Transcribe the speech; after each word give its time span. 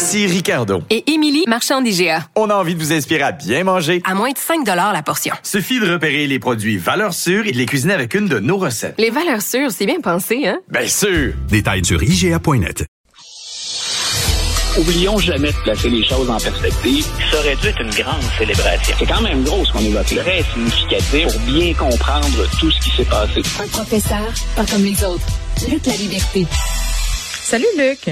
Ici 0.00 0.26
Ricardo. 0.26 0.82
Et 0.88 1.12
Émilie, 1.12 1.44
marchand 1.46 1.82
d'IGA. 1.82 2.26
On 2.34 2.48
a 2.48 2.54
envie 2.54 2.74
de 2.74 2.80
vous 2.80 2.90
inspirer 2.90 3.20
à 3.20 3.32
bien 3.32 3.64
manger. 3.64 4.00
À 4.06 4.14
moins 4.14 4.30
de 4.30 4.38
5 4.38 4.66
la 4.66 5.02
portion. 5.02 5.34
Suffit 5.42 5.78
de 5.78 5.92
repérer 5.92 6.26
les 6.26 6.38
produits 6.38 6.78
valeurs 6.78 7.12
sûres 7.12 7.46
et 7.46 7.52
de 7.52 7.58
les 7.58 7.66
cuisiner 7.66 7.92
avec 7.92 8.14
une 8.14 8.26
de 8.26 8.38
nos 8.38 8.56
recettes. 8.56 8.94
Les 8.96 9.10
valeurs 9.10 9.42
sûres, 9.42 9.70
c'est 9.70 9.84
bien 9.84 10.00
pensé, 10.00 10.46
hein? 10.48 10.58
Bien 10.70 10.86
sûr! 10.86 11.34
Détails 11.50 11.84
sur 11.84 12.02
IGA.net. 12.02 12.86
Oublions 14.78 15.18
jamais 15.18 15.52
de 15.52 15.62
placer 15.64 15.90
les 15.90 16.02
choses 16.02 16.30
en 16.30 16.38
perspective. 16.38 17.04
Ça 17.30 17.38
aurait 17.40 17.56
dû 17.56 17.66
être 17.66 17.82
une 17.82 17.90
grande 17.90 18.22
célébration. 18.38 18.94
C'est 18.98 19.06
quand 19.06 19.20
même 19.20 19.44
gros 19.44 19.66
ce 19.66 19.72
qu'on 19.72 19.80
évoque. 19.80 20.06
Très 20.06 20.42
significatif 20.54 21.26
pour 21.26 21.40
bien 21.42 21.74
comprendre 21.74 22.58
tout 22.58 22.70
ce 22.70 22.80
qui 22.80 22.96
s'est 22.96 23.04
passé. 23.04 23.42
Un 23.62 23.68
professeur, 23.68 24.32
pas 24.56 24.64
comme 24.64 24.82
les 24.82 25.04
autres. 25.04 25.26
Luc 25.70 25.84
la 25.84 25.96
liberté. 25.96 26.46
Salut 27.42 27.66
Luc. 27.76 28.08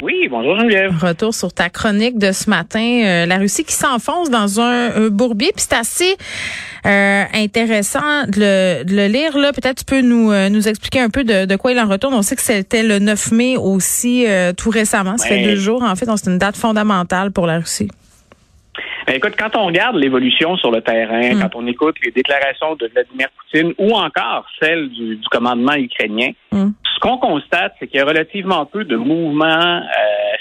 Oui, 0.00 0.28
bonjour 0.30 0.56
Geneviève. 0.60 0.92
Retour 1.02 1.34
sur 1.34 1.52
ta 1.52 1.70
chronique 1.70 2.18
de 2.18 2.30
ce 2.30 2.48
matin, 2.48 2.78
euh, 2.78 3.26
la 3.26 3.36
Russie 3.36 3.64
qui 3.64 3.72
s'enfonce 3.72 4.30
dans 4.30 4.60
un, 4.60 5.08
bourbier, 5.10 5.50
puis 5.52 5.64
c'est 5.68 5.74
assez 5.74 6.16
euh, 6.86 7.24
intéressant 7.34 8.24
de 8.28 8.84
le, 8.86 9.08
lire 9.08 9.36
là. 9.36 9.52
Peut-être 9.52 9.78
tu 9.78 9.84
peux 9.84 10.00
nous 10.00 10.30
euh, 10.30 10.50
nous 10.50 10.68
expliquer 10.68 11.00
un 11.00 11.10
peu 11.10 11.24
de, 11.24 11.56
quoi 11.56 11.72
il 11.72 11.80
en 11.80 11.88
retourne. 11.88 12.14
On 12.14 12.22
sait 12.22 12.36
que 12.36 12.42
c'était 12.42 12.84
le 12.84 13.00
9 13.00 13.32
mai 13.32 13.56
aussi, 13.56 14.24
tout 14.56 14.70
récemment. 14.70 15.18
Ça 15.18 15.26
fait 15.26 15.42
deux 15.42 15.56
jours 15.56 15.82
en 15.82 15.96
fait, 15.96 16.06
donc 16.06 16.18
c'est 16.22 16.30
une 16.30 16.38
date 16.38 16.56
fondamentale 16.56 17.32
pour 17.32 17.46
la 17.46 17.58
Russie. 17.58 17.90
Ben, 19.08 19.16
écoute, 19.16 19.36
quand 19.38 19.56
on 19.56 19.66
regarde 19.66 19.96
l'évolution 19.96 20.58
sur 20.58 20.70
le 20.70 20.82
terrain, 20.82 21.34
mm. 21.34 21.40
quand 21.40 21.56
on 21.56 21.66
écoute 21.66 21.96
les 22.04 22.10
déclarations 22.10 22.76
de 22.76 22.88
Vladimir 22.88 23.28
Poutine 23.38 23.72
ou 23.78 23.94
encore 23.94 24.44
celles 24.60 24.90
du, 24.90 25.18
commandement 25.30 25.72
ukrainien, 25.74 26.32
mm. 26.52 26.68
Ce 26.98 27.00
qu'on 27.00 27.18
constate, 27.18 27.74
c'est 27.78 27.86
qu'il 27.86 27.98
y 27.98 28.02
a 28.02 28.04
relativement 28.04 28.66
peu 28.66 28.84
de 28.84 28.96
mouvements 28.96 29.78
euh, 29.78 29.82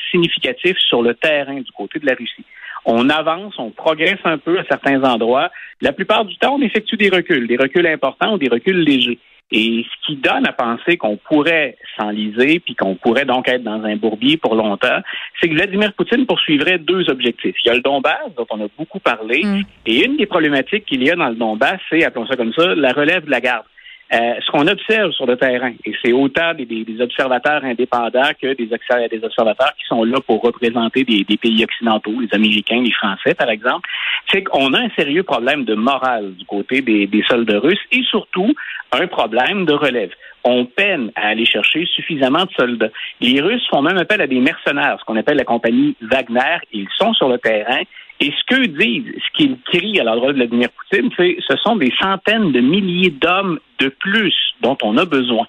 significatifs 0.10 0.78
sur 0.80 1.04
le 1.04 1.14
terrain 1.14 1.56
du 1.56 1.72
côté 1.72 2.00
de 2.00 2.06
la 2.08 2.16
Russie. 2.16 2.44
On 2.86 3.10
avance, 3.10 3.54
on 3.60 3.70
progresse 3.70 4.20
un 4.24 4.38
peu 4.38 4.58
à 4.58 4.64
certains 4.64 5.04
endroits. 5.04 5.52
La 5.82 5.92
plupart 5.92 6.26
du 6.26 6.36
temps, 6.38 6.56
on 6.56 6.62
effectue 6.62 6.98
des 6.98 7.10
reculs, 7.10 7.48
des 7.48 7.58
reculs 7.58 7.86
importants 7.86 8.34
ou 8.34 8.38
des 8.38 8.48
reculs 8.48 8.80
légers. 8.80 9.20
Et 9.52 9.86
ce 9.86 10.08
qui 10.08 10.16
donne 10.18 10.46
à 10.48 10.52
penser 10.52 10.98
qu'on 10.98 11.18
pourrait 11.18 11.78
s'enliser, 11.98 12.60
puis 12.60 12.76
qu'on 12.76 12.96
pourrait 12.96 13.26
donc 13.26 13.48
être 13.48 13.64
dans 13.64 13.84
un 13.84 13.96
bourbier 13.96 14.38
pour 14.38 14.56
longtemps, 14.56 15.00
c'est 15.40 15.48
que 15.48 15.54
Vladimir 15.54 15.94
Poutine 15.94 16.26
poursuivrait 16.26 16.80
deux 16.80 17.10
objectifs. 17.10 17.56
Il 17.64 17.68
y 17.68 17.72
a 17.72 17.76
le 17.76 17.82
Donbass, 17.82 18.34
dont 18.36 18.48
on 18.50 18.66
a 18.66 18.68
beaucoup 18.78 19.00
parlé, 19.00 19.44
mm. 19.44 19.62
et 19.86 20.06
une 20.06 20.18
des 20.18 20.26
problématiques 20.26 20.86
qu'il 20.86 21.04
y 21.04 21.12
a 21.12 21.16
dans 21.16 21.30
le 21.30 21.36
Donbass, 21.36 21.80
c'est, 21.90 22.04
appelons 22.04 22.26
ça 22.26 22.36
comme 22.36 22.54
ça, 22.54 22.74
la 22.76 22.92
relève 22.92 23.26
de 23.26 23.32
la 23.32 23.40
garde. 23.40 23.66
Euh, 24.14 24.36
ce 24.40 24.52
qu'on 24.52 24.66
observe 24.68 25.12
sur 25.12 25.26
le 25.26 25.36
terrain, 25.36 25.74
et 25.84 25.94
c'est 26.02 26.14
autant 26.14 26.54
des, 26.54 27.02
observateurs 27.02 27.62
indépendants 27.66 28.32
que 28.42 28.54
des, 28.54 28.66
des, 28.66 29.24
observateurs 29.24 29.74
qui 29.78 29.86
sont 29.86 30.04
là 30.06 30.20
pour 30.26 30.42
représenter 30.42 31.04
des, 31.04 31.26
pays 31.26 31.64
occidentaux, 31.66 32.14
les 32.22 32.34
Américains, 32.34 32.82
les 32.82 32.94
Français, 32.94 33.34
par 33.34 33.50
exemple, 33.50 33.88
c'est 34.32 34.44
qu'on 34.44 34.74
a 34.74 34.80
un 34.80 34.90
sérieux 34.92 35.24
problème 35.24 35.66
de 35.66 35.76
morale 35.76 36.34
du 36.36 36.46
côté 36.46 36.82
des, 36.82 37.06
des 37.06 37.24
soldats 37.24 37.60
russes 37.60 37.84
et 37.92 38.02
surtout 38.04 38.54
un 38.94 39.08
problème 39.08 39.66
de 39.66 39.74
relève 39.74 40.12
on 40.48 40.66
peine 40.66 41.12
à 41.16 41.28
aller 41.28 41.46
chercher 41.46 41.86
suffisamment 41.86 42.46
de 42.46 42.52
soldats. 42.58 42.90
Les 43.22 43.42
Russes 43.42 43.68
font 43.70 43.82
même 43.82 43.98
appel 43.98 44.22
à 44.22 44.28
des 44.28 44.40
mercenaires, 44.40 44.98
ce 45.00 45.06
qu'on 45.06 45.18
appelle 45.18 45.38
la 45.38 45.44
compagnie 45.44 45.96
Wagner. 46.02 46.58
Ils 46.72 46.88
sont 46.98 47.14
sur 47.14 47.28
le 47.28 47.38
terrain 47.38 47.82
et 48.20 48.32
ce 48.32 48.56
qu'eux 48.56 48.68
disent, 48.68 49.14
ce 49.16 49.38
qu'ils 49.38 49.58
crient 49.66 50.00
à 50.00 50.04
l'endroit 50.04 50.32
de 50.32 50.38
Vladimir 50.38 50.70
Poutine, 50.70 51.10
c'est 51.18 51.38
ce 51.48 51.56
sont 51.58 51.76
des 51.76 51.94
centaines 52.02 52.52
de 52.52 52.60
milliers 52.62 53.12
d'hommes 53.12 53.60
de 53.80 53.90
plus 53.90 54.34
dont 54.62 54.78
on 54.82 54.98
a 54.98 55.06
besoin. 55.06 55.46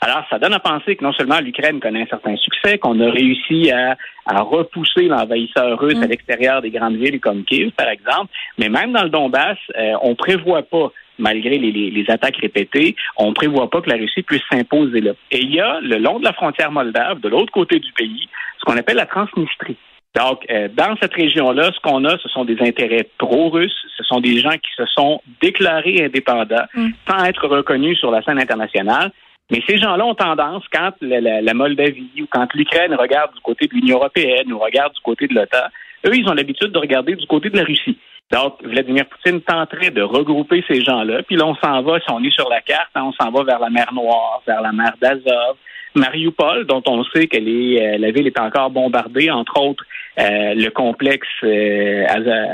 Alors, 0.00 0.24
ça 0.30 0.38
donne 0.38 0.52
à 0.52 0.58
penser 0.58 0.96
que 0.96 1.04
non 1.04 1.12
seulement 1.12 1.40
l'Ukraine 1.40 1.80
connaît 1.80 2.02
un 2.02 2.06
certain 2.06 2.36
succès, 2.36 2.78
qu'on 2.78 2.98
a 3.00 3.10
réussi 3.10 3.70
à, 3.70 3.96
repousser 4.26 5.02
l'envahisseur 5.02 5.78
russe 5.78 5.98
à 6.02 6.06
mm. 6.06 6.10
l'extérieur 6.10 6.62
des 6.62 6.70
grandes 6.70 6.96
villes 6.96 7.20
comme 7.20 7.44
Kiev, 7.44 7.70
par 7.72 7.88
exemple, 7.88 8.32
mais 8.58 8.68
même 8.68 8.92
dans 8.92 9.02
le 9.02 9.10
Donbass, 9.10 9.58
euh, 9.76 9.94
on 10.02 10.14
prévoit 10.14 10.62
pas 10.62 10.92
malgré 11.22 11.56
les, 11.58 11.70
les, 11.72 12.10
attaques 12.10 12.36
répétées, 12.36 12.96
on 13.16 13.28
ne 13.28 13.34
prévoit 13.34 13.70
pas 13.70 13.80
que 13.80 13.88
la 13.88 13.96
Russie 13.96 14.22
puisse 14.22 14.42
s'imposer 14.50 15.00
là. 15.00 15.12
Et 15.30 15.40
il 15.40 15.54
y 15.54 15.60
a, 15.60 15.80
le 15.80 15.98
long 15.98 16.18
de 16.18 16.24
la 16.24 16.32
frontière 16.32 16.72
moldave, 16.72 17.20
de 17.20 17.28
l'autre 17.28 17.52
côté 17.52 17.78
du 17.78 17.92
pays, 17.92 18.28
ce 18.58 18.64
qu'on 18.64 18.76
appelle 18.76 18.96
la 18.96 19.06
Transnistrie. 19.06 19.76
Donc, 20.14 20.44
euh, 20.50 20.68
dans 20.74 20.94
cette 21.00 21.14
région-là, 21.14 21.70
ce 21.72 21.80
qu'on 21.80 22.04
a, 22.04 22.18
ce 22.18 22.28
sont 22.28 22.44
des 22.44 22.60
intérêts 22.60 23.08
pro-russes, 23.16 23.86
ce 23.96 24.04
sont 24.04 24.20
des 24.20 24.38
gens 24.40 24.50
qui 24.50 24.70
se 24.76 24.84
sont 24.86 25.22
déclarés 25.40 26.04
indépendants 26.04 26.66
mm. 26.74 26.88
sans 27.08 27.24
être 27.24 27.46
reconnus 27.48 27.98
sur 27.98 28.10
la 28.10 28.22
scène 28.22 28.38
internationale. 28.38 29.10
Mais 29.50 29.62
ces 29.66 29.78
gens-là 29.78 30.04
ont 30.04 30.14
tendance, 30.14 30.64
quand 30.72 30.92
la, 31.00 31.54
Moldavie 31.54 32.10
ou 32.20 32.26
quand 32.30 32.46
l'Ukraine 32.54 32.94
regarde 32.94 33.34
du 33.34 33.40
côté 33.40 33.66
de 33.66 33.74
l'Union 33.74 33.96
européenne 33.96 34.52
ou 34.52 34.58
regarde 34.58 34.92
du 34.94 35.00
côté 35.00 35.26
de 35.28 35.34
l'OTAN, 35.34 35.66
eux, 36.06 36.16
ils 36.16 36.28
ont 36.28 36.34
l'habitude 36.34 36.72
de 36.72 36.78
regarder 36.78 37.14
du 37.14 37.26
côté 37.26 37.48
de 37.50 37.56
la 37.56 37.64
Russie. 37.64 37.98
Donc, 38.32 38.62
Vladimir 38.64 39.04
Poutine 39.06 39.42
tenterait 39.42 39.90
de 39.90 40.00
regrouper 40.00 40.64
ces 40.66 40.80
gens-là. 40.80 41.22
Puis 41.22 41.36
là, 41.36 41.46
on 41.46 41.54
s'en 41.56 41.82
va, 41.82 42.00
si 42.00 42.10
on 42.10 42.24
est 42.24 42.30
sur 42.30 42.48
la 42.48 42.62
carte, 42.62 42.88
hein, 42.94 43.02
on 43.04 43.12
s'en 43.12 43.30
va 43.30 43.44
vers 43.44 43.58
la 43.58 43.68
mer 43.68 43.92
Noire, 43.92 44.42
vers 44.46 44.62
la 44.62 44.72
mer 44.72 44.94
d'Azov, 45.02 45.56
Mariupol, 45.94 46.64
dont 46.64 46.82
on 46.86 47.04
sait 47.04 47.26
que 47.26 47.36
euh, 47.36 47.98
la 47.98 48.10
ville 48.10 48.26
est 48.26 48.40
encore 48.40 48.70
bombardée, 48.70 49.30
entre 49.30 49.60
autres 49.60 49.84
euh, 50.18 50.54
le 50.54 50.70
complexe 50.70 51.28
euh, 51.44 52.06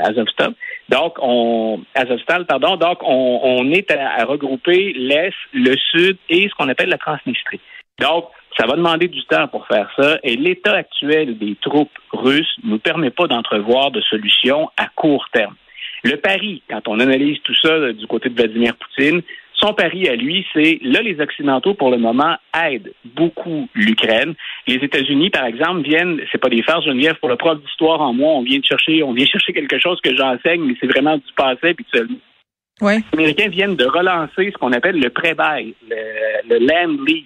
Azovstal. 0.03 0.53
Donc, 0.89 1.15
on, 1.21 1.81
Azovstal, 1.95 2.45
pardon. 2.45 2.75
Donc, 2.75 2.97
on, 3.03 3.71
est 3.71 3.89
à, 3.91 4.25
regrouper 4.25 4.91
l'est, 4.97 5.31
le 5.53 5.77
sud 5.91 6.17
et 6.27 6.49
ce 6.49 6.55
qu'on 6.55 6.67
appelle 6.67 6.89
la 6.89 6.97
Transnistrie. 6.97 7.61
Donc, 7.99 8.25
ça 8.57 8.65
va 8.65 8.75
demander 8.75 9.07
du 9.07 9.23
temps 9.23 9.47
pour 9.47 9.65
faire 9.67 9.89
ça 9.97 10.17
et 10.23 10.35
l'état 10.35 10.73
actuel 10.73 11.37
des 11.37 11.55
troupes 11.61 11.97
russes 12.11 12.53
ne 12.65 12.71
nous 12.71 12.79
permet 12.79 13.11
pas 13.11 13.27
d'entrevoir 13.27 13.91
de 13.91 14.01
solution 14.01 14.69
à 14.75 14.87
court 14.93 15.25
terme. 15.31 15.55
Le 16.03 16.15
pari, 16.17 16.61
quand 16.69 16.87
on 16.87 16.99
analyse 16.99 17.39
tout 17.43 17.55
ça 17.55 17.91
du 17.91 18.07
côté 18.07 18.29
de 18.29 18.35
Vladimir 18.35 18.75
Poutine, 18.75 19.21
son 19.53 19.73
pari 19.73 20.07
à 20.07 20.15
lui, 20.15 20.45
c'est 20.53 20.79
là, 20.81 21.01
les 21.01 21.19
Occidentaux, 21.19 21.73
pour 21.73 21.91
le 21.91 21.97
moment, 21.97 22.37
aident 22.57 22.93
beaucoup 23.03 23.67
l'Ukraine. 23.75 24.33
Les 24.67 24.75
États-Unis, 24.75 25.29
par 25.31 25.45
exemple, 25.45 25.81
viennent, 25.81 26.21
c'est 26.31 26.37
pas 26.37 26.47
des 26.47 26.63
farces, 26.63 26.85
Geneviève, 26.85 27.15
pour 27.19 27.27
le 27.27 27.35
prof 27.35 27.61
d'histoire 27.61 27.99
en 27.99 28.13
moi, 28.13 28.29
on 28.29 28.43
vient 28.43 28.59
de 28.59 28.65
chercher, 28.65 29.03
on 29.03 29.11
vient 29.11 29.25
chercher 29.25 29.51
quelque 29.51 29.77
chose 29.77 29.99
que 30.01 30.15
j'enseigne, 30.15 30.61
mais 30.61 30.75
c'est 30.79 30.87
vraiment 30.87 31.17
du 31.17 31.33
passé. 31.35 31.75
Oui. 32.81 32.93
Les 32.95 33.19
Américains 33.19 33.49
viennent 33.49 33.75
de 33.75 33.85
relancer 33.85 34.51
ce 34.51 34.57
qu'on 34.57 34.71
appelle 34.71 34.97
le 34.97 35.09
pré-bail, 35.09 35.73
le, 35.89 35.97
le 36.47 36.65
land 36.65 37.03
lease. 37.05 37.25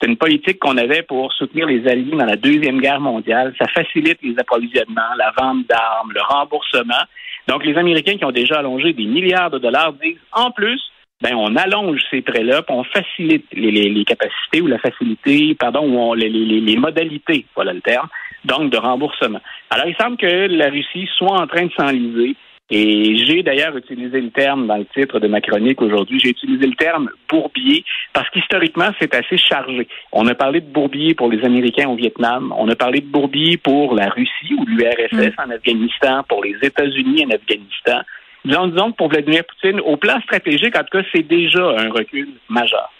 C'est 0.00 0.08
une 0.08 0.16
politique 0.16 0.58
qu'on 0.58 0.76
avait 0.78 1.02
pour 1.02 1.32
soutenir 1.32 1.66
les 1.66 1.86
Alliés 1.88 2.16
dans 2.16 2.24
la 2.24 2.36
Deuxième 2.36 2.80
Guerre 2.80 3.00
mondiale. 3.00 3.54
Ça 3.58 3.68
facilite 3.68 4.18
les 4.22 4.36
approvisionnements, 4.38 5.14
la 5.16 5.32
vente 5.36 5.66
d'armes, 5.68 6.12
le 6.12 6.20
remboursement. 6.22 7.04
Donc, 7.48 7.64
les 7.64 7.76
Américains 7.76 8.16
qui 8.16 8.24
ont 8.24 8.32
déjà 8.32 8.58
allongé 8.58 8.92
des 8.92 9.04
milliards 9.04 9.50
de 9.50 9.58
dollars 9.58 9.92
disent, 9.94 10.18
en 10.32 10.50
plus, 10.50 10.80
ben 11.22 11.34
on 11.36 11.54
allonge 11.56 12.00
ces 12.10 12.20
prêts-là, 12.20 12.62
on 12.68 12.84
facilite 12.84 13.46
les, 13.52 14.04
capacités 14.04 14.60
ou 14.60 14.66
la 14.66 14.78
facilité, 14.78 15.54
pardon, 15.54 15.88
ou 15.88 15.98
on, 15.98 16.14
les, 16.14 16.28
les, 16.28 16.76
modalités, 16.76 17.46
voilà 17.54 17.72
le 17.72 17.80
terme, 17.80 18.08
donc 18.44 18.70
de 18.70 18.76
remboursement. 18.76 19.40
Alors, 19.70 19.86
il 19.86 19.94
semble 19.96 20.16
que 20.16 20.26
la 20.26 20.68
Russie 20.68 21.08
soit 21.16 21.40
en 21.40 21.46
train 21.46 21.66
de 21.66 21.72
s'enliser. 21.72 22.36
Et 22.70 23.16
j'ai 23.26 23.42
d'ailleurs 23.42 23.76
utilisé 23.76 24.20
le 24.20 24.30
terme 24.30 24.66
dans 24.66 24.76
le 24.76 24.86
titre 24.86 25.18
de 25.18 25.28
ma 25.28 25.40
chronique 25.40 25.82
aujourd'hui, 25.82 26.18
j'ai 26.18 26.30
utilisé 26.30 26.66
le 26.66 26.74
terme 26.74 27.10
bourbier 27.28 27.84
parce 28.14 28.30
qu'historiquement, 28.30 28.90
c'est 28.98 29.14
assez 29.14 29.36
chargé. 29.36 29.86
On 30.10 30.26
a 30.26 30.34
parlé 30.34 30.60
de 30.60 30.72
bourbier 30.72 31.14
pour 31.14 31.30
les 31.30 31.44
Américains 31.44 31.88
au 31.88 31.96
Vietnam, 31.96 32.54
on 32.56 32.68
a 32.68 32.74
parlé 32.74 33.00
de 33.00 33.06
bourbier 33.06 33.58
pour 33.58 33.94
la 33.94 34.08
Russie 34.08 34.54
ou 34.56 34.64
l'URSS 34.64 35.34
mm. 35.36 35.40
en 35.44 35.50
Afghanistan, 35.50 36.22
pour 36.28 36.42
les 36.44 36.56
États-Unis 36.62 37.26
en 37.26 37.34
Afghanistan. 37.34 38.00
Disons, 38.44 38.68
disons 38.68 38.92
que 38.92 38.96
pour 38.96 39.08
Vladimir 39.08 39.44
Poutine, 39.44 39.80
au 39.80 39.96
plan 39.96 40.20
stratégique, 40.22 40.76
en 40.76 40.80
tout 40.82 40.98
cas, 40.98 41.04
c'est 41.14 41.26
déjà 41.26 41.62
un 41.78 41.90
recul 41.90 42.28
majeur. 42.48 42.90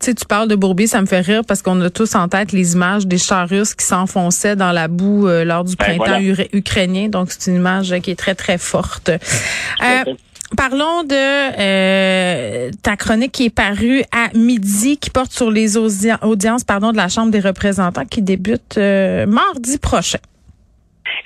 Tu 0.00 0.06
sais, 0.06 0.14
tu 0.14 0.24
parles 0.26 0.48
de 0.48 0.56
Bourbier, 0.56 0.86
ça 0.86 1.00
me 1.00 1.06
fait 1.06 1.20
rire 1.20 1.42
parce 1.46 1.62
qu'on 1.62 1.80
a 1.80 1.90
tous 1.90 2.14
en 2.14 2.28
tête 2.28 2.52
les 2.52 2.74
images 2.74 3.06
des 3.06 3.18
chars 3.18 3.48
russes 3.48 3.74
qui 3.74 3.84
s'enfonçaient 3.84 4.56
dans 4.56 4.72
la 4.72 4.88
boue 4.88 5.28
euh, 5.28 5.44
lors 5.44 5.64
du 5.64 5.76
ben, 5.76 5.98
printemps 5.98 6.20
ukrainien. 6.52 7.08
Donc, 7.08 7.30
c'est 7.30 7.50
une 7.50 7.56
image 7.56 7.94
qui 8.00 8.10
est 8.10 8.18
très, 8.18 8.34
très 8.34 8.58
forte. 8.58 9.08
Euh, 9.08 10.14
Parlons 10.56 11.02
de 11.02 11.14
euh, 11.58 12.70
ta 12.82 12.96
chronique 12.96 13.32
qui 13.32 13.46
est 13.46 13.54
parue 13.54 14.02
à 14.12 14.28
midi, 14.36 14.98
qui 14.98 15.10
porte 15.10 15.32
sur 15.32 15.50
les 15.50 15.76
audiences 15.76 16.64
pardon, 16.64 16.92
de 16.92 16.96
la 16.96 17.08
Chambre 17.08 17.30
des 17.32 17.40
représentants 17.40 18.04
qui 18.04 18.22
débute 18.22 18.76
euh, 18.76 19.26
mardi 19.26 19.78
prochain. 19.78 20.18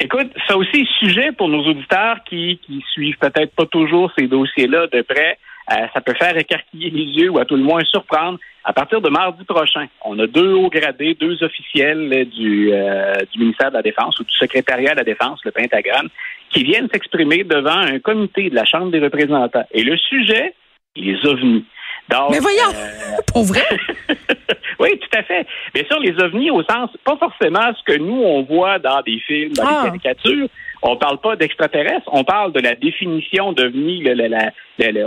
Écoute, 0.01 0.31
ça 0.47 0.57
aussi 0.57 0.87
sujet 0.99 1.33
pour 1.33 1.49
nos 1.49 1.65
auditeurs 1.67 2.19
qui, 2.29 2.61
qui 2.65 2.83
suivent 2.93 3.19
peut-être 3.19 3.55
pas 3.55 3.67
toujours 3.67 4.11
ces 4.17 4.29
dossiers-là 4.29 4.87
de 4.87 5.03
près. 5.03 5.39
Euh, 5.71 5.87
ça 5.93 6.01
peut 6.01 6.15
faire 6.15 6.37
écarquiller 6.37 6.91
les 6.91 7.05
yeux 7.05 7.29
ou 7.31 7.39
à 7.39 7.45
tout 7.45 7.57
le 7.57 7.63
moins 7.63 7.85
surprendre. 7.85 8.39
À 8.65 8.73
partir 8.73 9.01
de 9.01 9.09
mardi 9.09 9.45
prochain, 9.45 9.87
on 10.05 10.19
a 10.19 10.27
deux 10.27 10.53
hauts 10.53 10.71
gradés, 10.71 11.15
deux 11.15 11.43
officiels 11.43 12.29
du, 12.31 12.71
euh, 12.73 13.17
du 13.33 13.39
ministère 13.39 13.71
de 13.71 13.77
la 13.77 13.83
Défense 13.83 14.19
ou 14.19 14.25
du 14.25 14.35
secrétariat 14.35 14.93
de 14.93 14.99
la 14.99 15.05
Défense, 15.05 15.41
le 15.45 15.51
Pentagone, 15.51 16.09
qui 16.51 16.65
viennent 16.65 16.89
s'exprimer 16.93 17.45
devant 17.45 17.71
un 17.71 17.99
comité 17.99 18.51
de 18.51 18.55
la 18.55 18.65
Chambre 18.65 18.91
des 18.91 19.01
représentants. 19.01 19.67
Et 19.73 19.83
le 19.83 19.97
sujet, 19.97 20.55
les 20.97 21.17
ovnis. 21.27 21.65
Mais 22.31 22.39
voyons, 22.39 22.71
euh, 22.75 23.17
pour 23.27 23.45
vrai? 23.45 23.67
oui, 24.79 24.99
tout 24.99 25.19
à 25.19 25.23
fait. 25.23 25.47
Bien 25.75 25.85
sûr, 25.85 25.99
les 26.01 26.19
ovnis 26.23 26.51
au 26.51 26.63
sens, 26.63 26.91
pas 27.05 27.17
forcément 27.17 27.73
ce 27.77 27.93
que 27.93 27.99
nous, 27.99 28.23
on 28.23 28.43
voit 28.43 28.79
dans 28.79 29.03
des 29.03 29.19
films, 29.21 29.53
dans 29.53 29.65
des 29.65 29.71
ah. 29.71 29.83
caricatures. 29.87 30.49
On 30.83 30.97
parle 30.97 31.19
pas 31.19 31.35
d'extraterrestres, 31.35 32.09
on 32.13 32.23
parle 32.23 32.53
de 32.53 32.61
la 32.61 32.77
définition 32.77 33.53
d'ovnis 33.53 34.05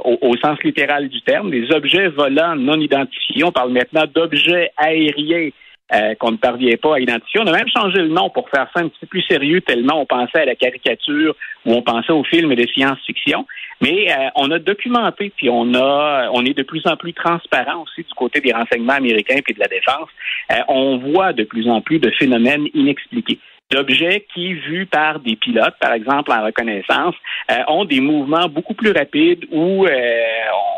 au, 0.03 0.17
au, 0.21 0.35
sens 0.37 0.61
littéral 0.63 1.07
du 1.07 1.21
terme, 1.21 1.49
des 1.49 1.71
objets 1.71 2.09
volants 2.09 2.57
non 2.57 2.77
identifiés. 2.77 3.45
On 3.45 3.53
parle 3.53 3.71
maintenant 3.71 4.03
d'objets 4.13 4.71
aériens 4.75 5.49
euh, 5.93 6.15
qu'on 6.15 6.31
ne 6.31 6.37
parvient 6.37 6.75
pas 6.77 6.95
à 6.95 6.99
identifier. 6.99 7.41
On 7.41 7.47
a 7.47 7.51
même 7.51 7.67
changé 7.67 7.99
le 7.99 8.09
nom 8.09 8.29
pour 8.29 8.49
faire 8.49 8.67
ça 8.73 8.81
un 8.81 8.87
petit 8.87 8.99
peu 9.01 9.07
plus 9.07 9.21
sérieux, 9.23 9.61
tellement 9.61 10.01
on 10.01 10.05
pensait 10.05 10.39
à 10.39 10.45
la 10.45 10.55
caricature 10.55 11.35
ou 11.65 11.73
on 11.73 11.81
pensait 11.81 12.13
aux 12.13 12.23
films 12.23 12.55
de 12.55 12.67
science-fiction. 12.67 13.45
Mais 13.81 14.11
euh, 14.11 14.29
on 14.35 14.51
a 14.51 14.59
documenté, 14.59 15.31
puis 15.35 15.49
on 15.49 15.73
a, 15.73 16.29
on 16.33 16.45
est 16.45 16.55
de 16.55 16.63
plus 16.63 16.85
en 16.85 16.95
plus 16.95 17.13
transparent 17.13 17.83
aussi 17.83 18.03
du 18.03 18.13
côté 18.15 18.39
des 18.39 18.53
renseignements 18.53 18.93
américains 18.93 19.39
et 19.45 19.53
de 19.53 19.59
la 19.59 19.67
défense. 19.67 20.09
Euh, 20.51 20.61
on 20.67 20.97
voit 20.97 21.33
de 21.33 21.43
plus 21.43 21.67
en 21.67 21.81
plus 21.81 21.99
de 21.99 22.11
phénomènes 22.11 22.67
inexpliqués 22.73 23.39
d'objets 23.71 24.25
qui, 24.33 24.53
vus 24.53 24.85
par 24.85 25.19
des 25.19 25.35
pilotes, 25.35 25.75
par 25.79 25.93
exemple 25.93 26.31
en 26.31 26.43
reconnaissance, 26.45 27.15
euh, 27.49 27.55
ont 27.67 27.85
des 27.85 28.01
mouvements 28.01 28.47
beaucoup 28.47 28.73
plus 28.73 28.91
rapides 28.91 29.45
où 29.51 29.85
euh, 29.85 30.23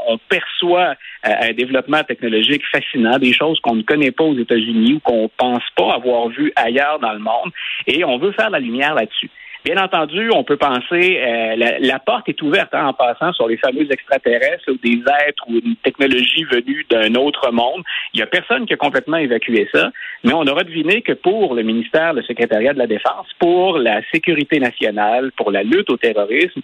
on 0.07 0.17
perçoit 0.29 0.95
euh, 1.25 1.49
un 1.49 1.53
développement 1.53 2.03
technologique 2.03 2.63
fascinant, 2.71 3.17
des 3.17 3.33
choses 3.33 3.59
qu'on 3.59 3.75
ne 3.75 3.81
connaît 3.81 4.11
pas 4.11 4.23
aux 4.23 4.37
États-Unis 4.37 4.93
ou 4.93 4.99
qu'on 4.99 5.29
pense 5.37 5.63
pas 5.75 5.95
avoir 5.95 6.29
vues 6.29 6.53
ailleurs 6.55 6.99
dans 6.99 7.13
le 7.13 7.19
monde, 7.19 7.51
et 7.87 8.05
on 8.05 8.17
veut 8.17 8.31
faire 8.31 8.49
la 8.49 8.59
lumière 8.59 8.93
là-dessus. 8.93 9.29
Bien 9.65 9.77
entendu, 9.77 10.29
on 10.35 10.43
peut 10.43 10.57
penser, 10.57 11.21
euh, 11.21 11.55
la, 11.79 11.99
porte 11.99 12.27
est 12.27 12.41
ouverte 12.41 12.73
hein, 12.73 12.87
en 12.87 12.93
passant 12.93 13.31
sur 13.31 13.47
les 13.47 13.55
fameux 13.55 13.89
extraterrestres 13.89 14.67
ou 14.67 14.77
des 14.83 15.01
êtres 15.25 15.45
ou 15.47 15.53
une 15.53 15.77
technologie 15.77 16.43
venue 16.43 16.85
d'un 16.89 17.15
autre 17.15 17.49
monde. 17.49 17.81
Il 18.13 18.17
n'y 18.17 18.23
a 18.23 18.27
personne 18.27 18.65
qui 18.65 18.73
a 18.73 18.77
complètement 18.77 19.15
évacué 19.15 19.69
ça, 19.73 19.91
mais 20.25 20.33
on 20.33 20.45
aura 20.47 20.65
deviné 20.65 21.01
que 21.01 21.13
pour 21.13 21.55
le 21.55 21.63
ministère, 21.63 22.11
le 22.11 22.23
secrétariat 22.23 22.73
de 22.73 22.79
la 22.79 22.87
Défense, 22.87 23.27
pour 23.39 23.77
la 23.77 24.01
sécurité 24.11 24.59
nationale, 24.59 25.31
pour 25.37 25.49
la 25.49 25.63
lutte 25.63 25.89
au 25.89 25.95
terrorisme, 25.95 26.59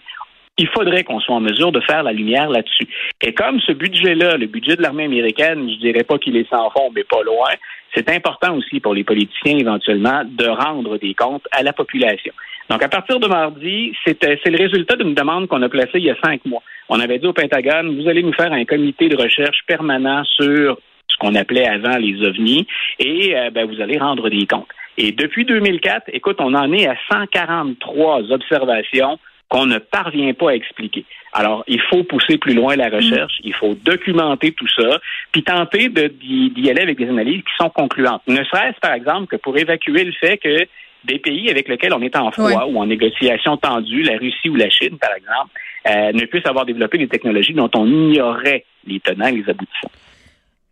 il 0.60 0.68
faudrait 0.68 1.04
qu'on 1.04 1.20
soit 1.22 1.36
en 1.36 1.40
mesure 1.40 1.72
de 1.72 1.80
faire 1.80 2.04
la 2.04 2.12
lumière 2.12 2.50
là-dessus. 2.50 2.88
Et 3.22 3.34
comme 3.34 3.60
ce 3.62 3.72
budget-là, 3.72 4.38
le 4.38 4.46
budget 4.46 4.76
de 4.76 4.82
l'armée 4.82 5.06
américaine, 5.06 5.70
je 5.70 5.80
dirais 5.80 6.04
pas 6.04 6.18
qu'il 6.18 6.36
est 6.36 6.50
sans 6.50 6.70
fond, 6.72 6.92
mais 6.94 7.06
pas 7.06 7.24
loin, 7.24 7.50
c'est 7.96 8.10
important 8.10 8.56
aussi 8.56 8.80
pour 8.80 8.94
les 8.94 9.06
politiciens 9.06 9.58
éventuellement 9.58 10.22
de 10.26 10.48
rendre 10.48 10.98
des 10.98 11.14
comptes 11.14 11.48
à 11.52 11.64
la 11.64 11.74
population. 11.74 12.34
Donc, 12.70 12.84
à 12.84 12.90
partir 12.90 13.20
de 13.20 13.28
mardi, 13.28 13.96
c'est 14.06 14.24
le 14.24 14.58
résultat 14.58 14.96
d'une 14.98 15.16
demande 15.16 15.48
qu'on 15.48 15.62
a 15.64 15.70
placée 15.70 15.96
il 15.96 16.04
y 16.04 16.12
a 16.12 16.16
cinq 16.24 16.46
mois. 16.46 16.62
On 16.90 17.00
avait 17.00 17.18
dit 17.18 17.26
au 17.26 17.34
Pentagone, 17.34 18.00
vous 18.00 18.08
allez 18.08 18.22
nous 18.22 18.34
faire 18.34 18.52
un 18.52 18.66
comité 18.66 19.10
de 19.10 19.16
recherche 19.16 19.60
permanent 19.66 20.24
sur 20.26 20.78
ce 21.08 21.18
qu'on 21.18 21.36
appelait 21.36 21.68
avant 21.68 21.98
les 21.98 22.22
ovnis, 22.24 22.68
et 23.00 23.36
euh, 23.36 23.50
ben, 23.50 23.66
vous 23.66 23.82
allez 23.82 23.98
rendre 23.98 24.30
des 24.30 24.46
comptes. 24.46 24.68
Et 24.98 25.12
depuis 25.14 25.46
2004, 25.46 26.10
écoute, 26.14 26.38
on 26.40 26.54
en 26.54 26.72
est 26.74 26.86
à 26.86 26.96
143 27.10 28.32
observations 28.32 29.18
qu'on 29.50 29.66
ne 29.66 29.80
parvient 29.80 30.34
pas 30.34 30.51
à 30.51 30.54
expliquer. 30.54 31.06
Alors, 31.34 31.63
il 31.68 31.81
faut 31.81 32.04
pousser 32.04 32.38
plus 32.38 32.54
loin 32.54 32.75
la 32.75 32.90
recherche, 32.90 33.40
il 33.44 33.54
faut 33.54 33.75
documenter 33.75 34.51
tout 34.51 34.68
ça, 34.68 35.00
puis 35.31 35.44
tenter 35.44 35.90
d'y 35.90 36.69
aller 36.69 36.81
avec 36.81 36.98
des 36.98 37.10
analyses 37.10 37.42
qui 37.42 37.56
sont 37.60 37.69
concluantes. 37.69 38.22
Ne 38.28 38.44
serait-ce, 38.44 38.80
par 38.80 38.94
exemple, 38.94 39.28
que 39.28 39.36
pour 39.36 39.57
évacuer 39.57 40.04
le 40.04 40.12
fait 40.12 40.38
que 40.38 40.68
des 41.04 41.19
pays 41.19 41.50
avec 41.50 41.68
lesquels 41.68 41.94
on 41.94 42.01
est 42.01 42.16
en 42.16 42.31
froid 42.31 42.66
ou 42.66 42.80
en 42.80 42.86
négociation 42.86 43.57
tendue, 43.57 44.04
la 44.04 44.18
Russie 44.18 44.50
ou 44.50 44.56
la 44.56 44.69
Chine, 44.69 44.98
par 44.98 45.12
exemple, 45.16 45.51
euh, 45.88 46.12
ne 46.12 46.25
puissent 46.25 46.46
avoir 46.46 46.66
développé 46.66 46.98
des 46.98 47.07
technologies 47.07 47.54
dont 47.54 47.69
on 47.75 47.86
ignorait 47.86 48.66
les 48.86 49.00
tenants 49.00 49.28
et 49.28 49.34
les 49.34 49.50
aboutissants. 49.50 49.92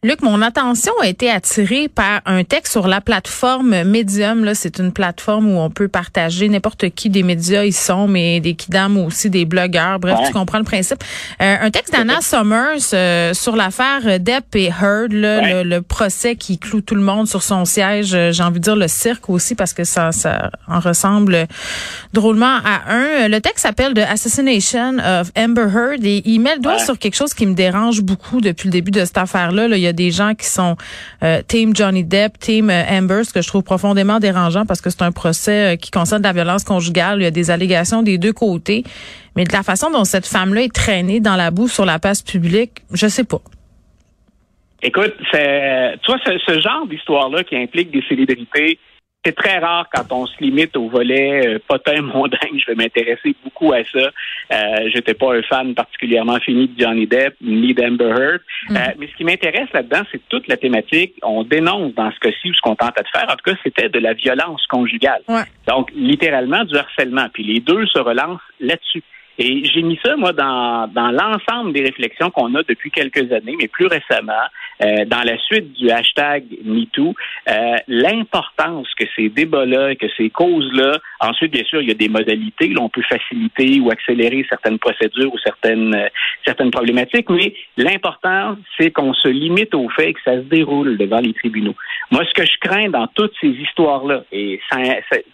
Luc, 0.07 0.21
mon 0.21 0.41
attention 0.41 0.93
a 1.01 1.07
été 1.07 1.29
attirée 1.29 1.89
par 1.89 2.21
un 2.25 2.45
texte 2.45 2.71
sur 2.71 2.87
la 2.87 3.01
plateforme 3.01 3.83
Medium. 3.83 4.45
Là, 4.45 4.55
c'est 4.55 4.79
une 4.79 4.93
plateforme 4.93 5.53
où 5.53 5.59
on 5.59 5.69
peut 5.69 5.89
partager 5.89 6.47
n'importe 6.47 6.91
qui 6.91 7.09
des 7.09 7.23
médias 7.23 7.65
ils 7.65 7.73
sont, 7.73 8.07
mais 8.07 8.39
des 8.39 8.53
kidam 8.53 8.97
aussi 8.99 9.29
des 9.29 9.43
blogueurs. 9.43 9.99
Bref, 9.99 10.19
tu 10.25 10.31
comprends 10.31 10.59
le 10.59 10.63
principe. 10.63 11.03
Euh, 11.41 11.57
un 11.59 11.71
texte 11.71 11.91
d'Anna 11.91 12.21
Summers 12.21 12.93
euh, 12.93 13.33
sur 13.33 13.57
l'affaire 13.57 14.21
Depp 14.21 14.55
et 14.55 14.67
Heard, 14.69 15.11
le, 15.11 15.79
procès 15.81 16.37
qui 16.37 16.57
cloue 16.57 16.79
tout 16.79 16.95
le 16.95 17.01
monde 17.01 17.27
sur 17.27 17.43
son 17.43 17.65
siège. 17.65 18.13
Euh, 18.13 18.31
j'ai 18.31 18.43
envie 18.43 18.59
de 18.59 18.63
dire 18.63 18.77
le 18.77 18.87
cirque 18.87 19.29
aussi 19.29 19.55
parce 19.55 19.73
que 19.73 19.83
ça, 19.83 20.13
ça 20.13 20.51
en 20.69 20.79
ressemble 20.79 21.47
drôlement 22.13 22.59
à 22.63 22.93
un. 22.93 23.27
Le 23.27 23.41
texte 23.41 23.63
s'appelle 23.63 23.93
The 23.93 24.05
Assassination 24.09 24.99
of 24.99 25.33
Amber 25.37 25.67
Heard 25.69 26.05
et 26.05 26.21
il 26.23 26.39
met 26.39 26.55
le 26.55 26.61
doigt 26.61 26.79
sur 26.79 26.97
quelque 26.97 27.15
chose 27.15 27.33
qui 27.33 27.45
me 27.45 27.55
dérange 27.55 28.01
beaucoup 28.01 28.39
depuis 28.39 28.67
le 28.67 28.71
début 28.71 28.91
de 28.91 29.03
cette 29.03 29.17
affaire-là. 29.17 29.67
Là 29.67 29.75
il 29.75 29.83
y 29.83 29.87
a 29.87 29.96
des 29.97 30.11
gens 30.11 30.33
qui 30.33 30.45
sont 30.45 30.77
euh, 31.23 31.41
Team 31.45 31.75
Johnny 31.75 32.05
Depp, 32.05 32.39
Team 32.39 32.69
euh, 32.69 32.83
Amber, 32.89 33.25
ce 33.25 33.33
que 33.33 33.41
je 33.41 33.47
trouve 33.47 33.63
profondément 33.63 34.19
dérangeant 34.19 34.65
parce 34.65 34.79
que 34.79 34.89
c'est 34.89 35.01
un 35.01 35.11
procès 35.11 35.73
euh, 35.73 35.75
qui 35.75 35.91
concerne 35.91 36.23
la 36.23 36.31
violence 36.31 36.63
conjugale. 36.63 37.19
Il 37.19 37.23
y 37.23 37.27
a 37.27 37.31
des 37.31 37.51
allégations 37.51 38.01
des 38.03 38.17
deux 38.17 38.31
côtés. 38.31 38.83
Mais 39.35 39.43
de 39.43 39.51
la 39.51 39.63
façon 39.63 39.91
dont 39.91 40.05
cette 40.05 40.25
femme-là 40.25 40.61
est 40.61 40.73
traînée 40.73 41.19
dans 41.19 41.35
la 41.35 41.51
boue 41.51 41.67
sur 41.67 41.85
la 41.85 41.99
place 41.99 42.21
publique, 42.21 42.83
je 42.93 43.07
sais 43.07 43.25
pas. 43.25 43.41
Écoute, 44.81 45.13
c'est, 45.31 45.95
tu 46.03 46.11
vois, 46.11 46.19
ce 46.23 46.59
genre 46.59 46.87
d'histoire-là 46.87 47.43
qui 47.43 47.55
implique 47.55 47.91
des 47.91 48.03
célébrités 48.07 48.79
c'est 49.27 49.35
très 49.35 49.57
rare 49.57 49.87
quand 49.93 50.09
on 50.11 50.25
se 50.25 50.35
limite 50.39 50.77
au 50.77 50.87
volet 50.87 51.45
euh, 51.45 51.59
potin 51.67 52.01
mondain. 52.01 52.37
Je 52.57 52.65
vais 52.67 52.75
m'intéresser 52.75 53.35
beaucoup 53.43 53.73
à 53.73 53.83
ça. 53.83 53.99
Euh, 53.99 54.89
J'étais 54.93 55.13
pas 55.13 55.35
un 55.35 55.41
fan 55.41 55.75
particulièrement 55.75 56.39
fini 56.39 56.69
de 56.69 56.81
Johnny 56.81 57.07
Depp 57.07 57.35
ni 57.41 57.73
d'Amber 57.73 58.13
Heard. 58.17 58.41
Mm. 58.69 58.77
Euh, 58.77 58.79
mais 58.97 59.07
ce 59.07 59.15
qui 59.17 59.25
m'intéresse 59.25 59.67
là-dedans, 59.73 60.03
c'est 60.11 60.21
toute 60.29 60.47
la 60.47 60.55
thématique. 60.55 61.15
On 61.23 61.43
dénonce 61.43 61.93
dans 61.95 62.09
ce 62.11 62.19
cas-ci 62.19 62.51
ou 62.51 62.53
ce 62.53 62.61
qu'on 62.61 62.75
tentait 62.75 63.03
de 63.03 63.09
faire. 63.09 63.27
En 63.29 63.35
tout 63.35 63.51
cas, 63.51 63.57
c'était 63.63 63.89
de 63.89 63.99
la 63.99 64.13
violence 64.13 64.65
conjugale. 64.67 65.21
Donc, 65.67 65.91
littéralement 65.93 66.63
du 66.63 66.77
harcèlement. 66.77 67.27
Puis 67.33 67.43
les 67.43 67.59
deux 67.59 67.85
se 67.87 67.99
relancent 67.99 68.39
là-dessus. 68.61 69.03
Et 69.39 69.63
j'ai 69.65 69.83
mis 69.83 69.99
ça, 70.03 70.15
moi, 70.15 70.33
dans, 70.33 70.87
dans 70.87 71.11
l'ensemble 71.11 71.73
des 71.73 71.83
réflexions 71.83 72.31
qu'on 72.31 72.55
a 72.55 72.63
depuis 72.63 72.89
quelques 72.89 73.31
années, 73.31 73.55
mais 73.59 73.67
plus 73.67 73.85
récemment, 73.85 74.33
euh, 74.81 75.05
dans 75.05 75.21
la 75.21 75.37
suite 75.37 75.73
du 75.73 75.91
hashtag 75.91 76.43
MeToo, 76.63 77.13
euh, 77.49 77.75
l'importance 77.87 78.87
que 78.95 79.05
ces 79.15 79.29
débats-là, 79.29 79.95
que 79.95 80.07
ces 80.17 80.31
causes-là, 80.31 80.97
ensuite, 81.19 81.51
bien 81.51 81.63
sûr, 81.65 81.81
il 81.81 81.87
y 81.87 81.91
a 81.91 81.95
des 81.95 82.09
modalités, 82.09 82.69
là, 82.69 82.81
on 82.81 82.89
peut 82.89 83.03
faciliter 83.07 83.79
ou 83.79 83.91
accélérer 83.91 84.45
certaines 84.49 84.79
procédures 84.79 85.31
ou 85.31 85.37
certaines, 85.37 85.93
euh, 85.93 86.07
certaines 86.45 86.71
problématiques, 86.71 87.29
mais 87.29 87.53
l'important, 87.77 88.57
c'est 88.79 88.89
qu'on 88.91 89.13
se 89.13 89.27
limite 89.27 89.75
au 89.75 89.87
fait 89.89 90.13
que 90.13 90.19
ça 90.25 90.33
se 90.33 90.45
déroule 90.45 90.97
devant 90.97 91.19
les 91.19 91.33
tribunaux. 91.33 91.75
Moi, 92.09 92.23
ce 92.25 92.33
que 92.33 92.45
je 92.45 92.57
crains 92.59 92.89
dans 92.89 93.07
toutes 93.07 93.33
ces 93.39 93.49
histoires-là, 93.49 94.23
et 94.31 94.59
ça, 94.71 94.77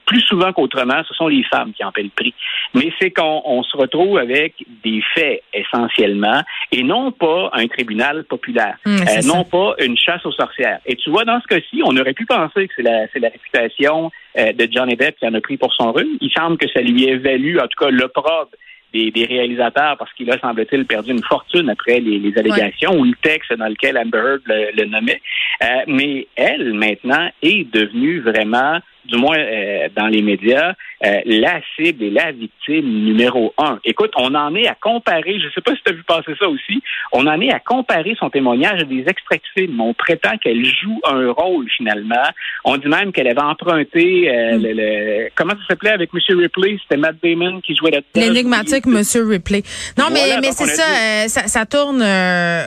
plus 0.06 0.22
souvent 0.22 0.52
qu'autrement, 0.52 1.02
ce 1.08 1.14
sont 1.14 1.28
les 1.28 1.44
femmes 1.44 1.72
qui 1.74 1.84
en 1.84 1.92
paient 1.92 2.04
le 2.04 2.10
prix, 2.10 2.34
mais 2.74 2.92
c'est 3.00 3.12
qu'on 3.12 3.64
se 3.64 3.78
retrouve 3.78 3.93
trouve 3.94 4.18
avec 4.18 4.56
des 4.84 5.02
faits 5.14 5.44
essentiellement 5.54 6.42
et 6.72 6.84
non 6.84 7.12
pas 7.12 7.50
un 7.54 7.68
tribunal 7.68 8.24
populaire, 8.26 8.78
mmh, 8.86 8.90
euh, 8.90 9.22
non 9.26 9.44
pas 9.44 9.76
une 9.80 9.98
chasse 9.98 10.26
aux 10.26 10.32
sorcières. 10.32 10.80
Et 10.86 10.96
tu 10.96 11.10
vois, 11.10 11.26
dans 11.26 11.40
ce 11.42 11.48
cas-ci, 11.48 11.82
on 11.86 11.96
aurait 11.96 12.14
pu 12.14 12.26
penser 12.26 12.68
que 12.68 12.74
c'est 12.76 12.84
la, 12.84 13.06
la 13.16 13.30
réputation 13.30 14.12
euh, 14.38 14.52
de 14.52 14.68
Johnny 14.72 14.96
Depp 14.96 15.18
qui 15.18 15.28
en 15.28 15.34
a 15.34 15.42
pris 15.42 15.58
pour 15.58 15.74
son 15.74 15.92
rhume. 15.92 16.18
Il 16.22 16.32
semble 16.32 16.58
que 16.58 16.68
ça 16.74 16.82
lui 16.82 17.06
ait 17.06 17.18
valu, 17.18 17.60
en 17.60 17.68
tout 17.68 17.80
cas, 17.80 17.90
l'opprobre 17.90 18.50
des, 18.94 19.12
des, 19.12 19.26
réalisateurs 19.26 19.98
parce 19.98 20.14
qu'il 20.14 20.30
a, 20.32 20.40
semble-t-il, 20.40 20.86
perdu 20.86 21.12
une 21.12 21.24
fortune 21.24 21.70
après 21.70 22.00
les, 22.00 22.20
les 22.20 22.38
allégations 22.38 22.94
ou 22.98 23.04
le 23.04 23.16
texte 23.22 23.54
dans 23.54 23.68
lequel 23.68 23.98
Amber 23.98 24.18
Heard 24.18 24.42
le, 24.48 24.86
nommait. 24.86 25.22
Euh, 25.64 25.68
mais 25.88 26.28
elle, 26.36 26.74
maintenant, 26.74 27.30
est 27.42 27.72
devenue 27.72 28.20
vraiment 28.20 28.80
du 29.06 29.18
moins 29.18 29.38
euh, 29.38 29.90
dans 29.96 30.08
les 30.08 30.22
médias, 30.22 30.74
euh, 31.06 31.20
la 31.26 31.60
cible 31.76 32.04
et 32.04 32.10
la 32.10 32.32
victime 32.32 32.86
numéro 32.86 33.54
un. 33.58 33.80
Écoute, 33.84 34.12
on 34.16 34.34
en 34.34 34.56
est 34.56 34.68
à 34.68 34.76
comparer, 34.76 35.40
je 35.40 35.46
ne 35.46 35.52
sais 35.52 35.62
pas 35.62 35.76
si 35.76 35.82
tu 35.84 35.92
as 35.92 35.96
vu 35.96 36.04
passer 36.04 36.32
ça 36.40 36.48
aussi, 36.48 36.82
on 37.12 37.28
en 37.28 37.40
est 37.42 37.52
à 37.52 37.60
comparer 37.60 38.16
son 38.20 38.30
témoignage 38.30 38.82
à 38.82 38.86
des 38.86 39.04
extraits 39.08 39.42
de 39.42 39.62
films. 39.62 39.82
On 39.82 39.94
prétend 39.94 40.38
qu'elle 40.38 40.64
joue 40.66 41.00
un 41.04 41.32
rôle 41.32 41.68
finalement. 41.76 42.16
On 42.64 42.78
dit 42.78 42.88
même 42.88 43.12
qu'elle 43.12 43.28
avait 43.28 43.42
emprunté 43.42 44.30
euh, 44.30 44.58
mm. 44.58 44.62
le, 44.64 45.30
comment 45.36 45.54
ça 45.54 45.68
s'appelait 45.70 45.92
avec 45.92 46.10
M. 46.14 46.40
Ripley, 46.40 46.78
c'était 46.82 46.98
Matt 46.98 47.16
Damon 47.22 47.62
qui 47.62 47.76
jouait 47.76 47.92
là-dedans. 47.92 48.34
L'énigmatique 48.34 48.86
M. 48.88 49.02
Ripley. 49.28 49.64
Non, 49.98 50.06
mais, 50.12 50.38
mais 50.42 50.52
c'est 50.52 50.66
ça, 50.66 51.28
ça, 51.28 51.48
ça, 51.48 51.66
tourne 51.66 52.04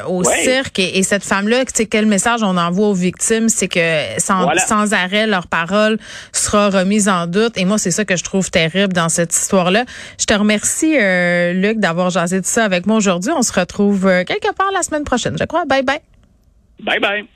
au 0.08 0.24
cirque 0.24 0.78
et, 0.78 1.02
cette 1.02 1.24
femme-là, 1.24 1.64
c'est 1.72 1.86
quel 1.86 2.06
message 2.06 2.42
on 2.42 2.56
envoie 2.56 2.88
aux 2.88 2.94
victimes, 2.94 3.48
c'est 3.48 3.68
que 3.68 4.18
sans, 4.18 4.50
sans 4.56 4.92
arrêt 4.92 5.26
leur 5.26 5.46
parole 5.46 5.98
sera 6.38 6.70
remise 6.70 7.08
en 7.08 7.26
doute. 7.26 7.56
Et 7.58 7.64
moi, 7.64 7.78
c'est 7.78 7.90
ça 7.90 8.04
que 8.04 8.16
je 8.16 8.24
trouve 8.24 8.50
terrible 8.50 8.92
dans 8.92 9.08
cette 9.08 9.34
histoire-là. 9.34 9.84
Je 10.18 10.26
te 10.26 10.34
remercie, 10.34 10.96
euh, 10.98 11.52
Luc, 11.52 11.78
d'avoir 11.78 12.10
jasé 12.10 12.40
de 12.40 12.46
ça 12.46 12.64
avec 12.64 12.86
moi 12.86 12.96
aujourd'hui. 12.96 13.32
On 13.32 13.42
se 13.42 13.52
retrouve 13.52 14.06
euh, 14.06 14.24
quelque 14.24 14.52
part 14.54 14.70
la 14.72 14.82
semaine 14.82 15.04
prochaine, 15.04 15.36
je 15.38 15.44
crois. 15.44 15.64
Bye 15.64 15.82
bye. 15.82 16.00
Bye 16.80 17.00
bye. 17.00 17.35